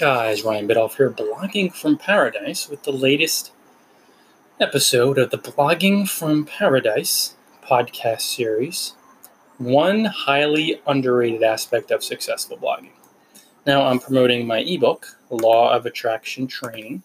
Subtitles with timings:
[0.00, 0.42] guys?
[0.42, 3.52] Ryan Biddulph here, blogging from paradise with the latest
[4.58, 8.94] episode of the Blogging from Paradise podcast series.
[9.58, 12.92] One highly underrated aspect of successful blogging.
[13.66, 17.02] Now, I'm promoting my ebook, Law of Attraction Training,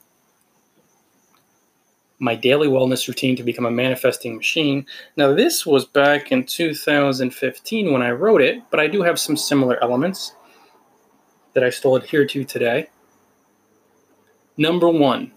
[2.18, 4.86] my daily wellness routine to become a manifesting machine.
[5.18, 9.36] Now, this was back in 2015 when I wrote it, but I do have some
[9.36, 10.32] similar elements
[11.56, 12.90] that I still adhere to today.
[14.58, 15.32] Number one,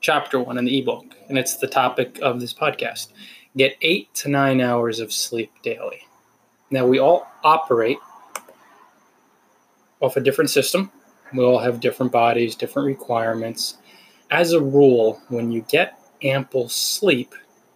[0.00, 3.08] chapter one in the ebook, and it's the topic of this podcast
[3.56, 6.00] get eight to nine hours of sleep daily.
[6.70, 7.98] Now, we all operate
[10.00, 10.90] off a different system,
[11.32, 13.78] we all have different bodies, different requirements.
[14.30, 17.34] As a rule, when you get ample sleep,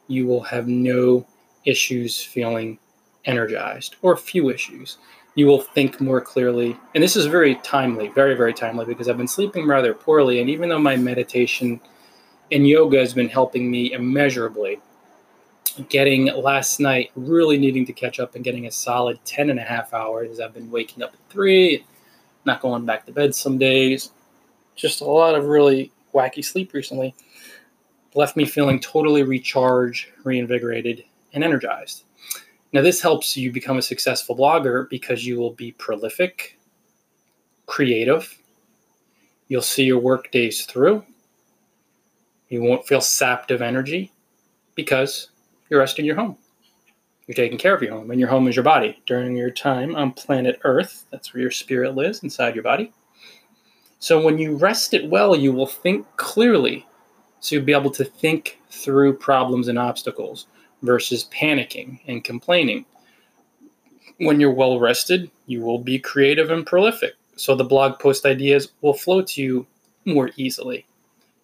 [0.09, 1.27] you will have no
[1.65, 2.79] issues feeling
[3.25, 4.99] energized or few issues
[5.39, 6.77] you will think more clearly.
[6.97, 10.41] And this is very timely, very, very timely because I've been sleeping rather poorly.
[10.41, 11.81] And even though my meditation
[12.51, 14.81] and yoga has been helping me immeasurably,
[15.89, 19.63] getting last night really needing to catch up and getting a solid 10 and a
[19.63, 20.41] half hours.
[20.41, 21.87] I've been waking up at three,
[22.45, 24.11] not going back to bed some days.
[24.75, 27.15] Just a lot of really wacky sleep recently
[28.17, 32.03] left me feeling totally recharged, reinvigorated, and energized.
[32.73, 36.59] Now, this helps you become a successful blogger because you will be prolific,
[37.67, 38.39] creative,
[39.49, 41.03] you'll see your work days through,
[42.49, 44.13] you won't feel sapped of energy
[44.75, 45.31] because
[45.69, 46.37] you're resting your home.
[47.27, 49.03] You're taking care of your home, and your home is your body.
[49.05, 52.93] During your time on planet Earth, that's where your spirit lives inside your body.
[53.99, 56.87] So, when you rest it well, you will think clearly.
[57.41, 60.47] So, you'll be able to think through problems and obstacles
[60.83, 62.85] versus panicking and complaining.
[64.19, 67.15] When you're well rested, you will be creative and prolific.
[67.37, 69.67] So the blog post ideas will flow to you
[70.05, 70.87] more easily.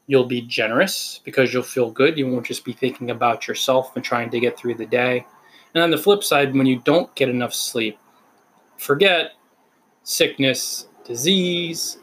[0.06, 2.18] You'll be generous because you'll feel good.
[2.18, 5.24] You won't just be thinking about yourself and trying to get through the day.
[5.72, 7.98] And on the flip side, when you don't get enough sleep,
[8.76, 9.32] forget
[10.02, 11.98] sickness, disease,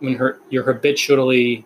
[0.00, 1.64] when her, you're habitually,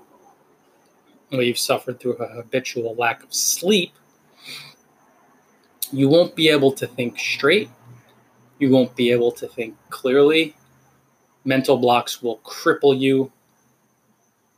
[1.32, 3.92] well, you've suffered through a habitual lack of sleep,
[5.92, 7.68] you won't be able to think straight.
[8.58, 10.54] You won't be able to think clearly.
[11.44, 13.32] Mental blocks will cripple you.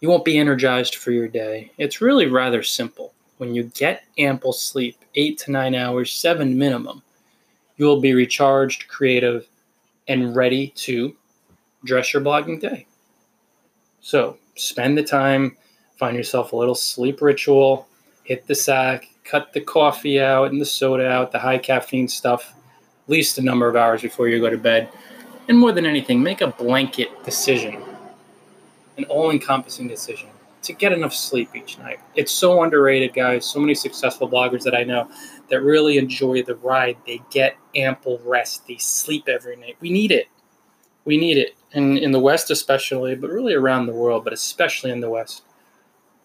[0.00, 1.70] You won't be energized for your day.
[1.78, 3.14] It's really rather simple.
[3.38, 7.02] When you get ample sleep, eight to nine hours, seven minimum,
[7.76, 9.48] you will be recharged, creative,
[10.08, 11.16] and ready to
[11.84, 12.86] dress your blogging day.
[14.00, 15.56] So spend the time,
[15.96, 17.88] find yourself a little sleep ritual,
[18.32, 22.54] hit the sack, cut the coffee out and the soda out, the high caffeine stuff,
[23.04, 24.88] at least a number of hours before you go to bed.
[25.48, 27.82] And more than anything, make a blanket decision,
[28.96, 30.30] an all encompassing decision
[30.62, 32.00] to get enough sleep each night.
[32.14, 33.44] It's so underrated, guys.
[33.44, 35.10] So many successful bloggers that I know
[35.50, 36.96] that really enjoy the ride.
[37.06, 39.76] They get ample rest, they sleep every night.
[39.80, 40.28] We need it.
[41.04, 41.54] We need it.
[41.74, 45.42] And in the West, especially, but really around the world, but especially in the West,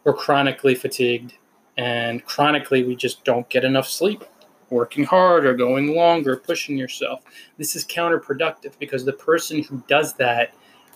[0.06, 1.34] we're chronically fatigued
[1.78, 4.24] and chronically we just don't get enough sleep.
[4.70, 7.22] Working harder going longer pushing yourself.
[7.58, 10.54] This is counterproductive because the person who does that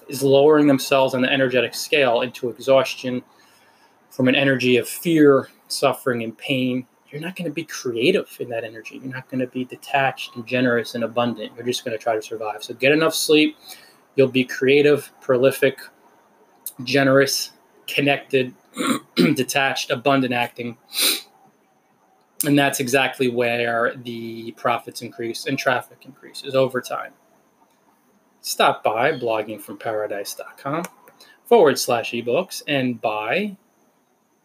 [0.09, 3.23] is lowering themselves on the energetic scale into exhaustion
[4.09, 6.85] from an energy of fear suffering and pain.
[7.09, 8.99] You're not going to be creative in that energy.
[9.01, 11.53] You're not going to be detached and generous and abundant.
[11.55, 12.63] You're just going to try to survive.
[12.63, 13.57] So get enough sleep.
[14.15, 15.79] You'll be creative prolific
[16.83, 17.51] generous
[17.87, 18.53] connected
[19.35, 20.77] detached, abundant acting.
[22.45, 27.13] And that's exactly where the profits increase and traffic increases over time.
[28.41, 30.85] Stop by bloggingfromparadise.com
[31.45, 33.55] forward slash ebooks and buy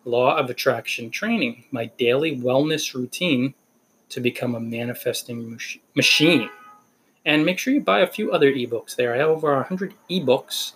[0.04, 3.54] Law of Attraction Training, my daily wellness routine
[4.10, 5.58] to become a manifesting
[5.94, 6.50] machine.
[7.24, 9.14] And make sure you buy a few other ebooks there.
[9.14, 10.74] I have over 100 ebooks,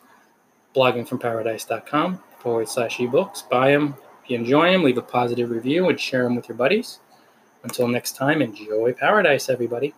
[0.75, 3.49] bloggingfromparadise.com forward slash ebooks.
[3.49, 3.95] Buy them.
[4.25, 7.01] If you enjoy them, leave a positive review and share them with your buddies.
[7.63, 9.95] Until next time, enjoy paradise, everybody.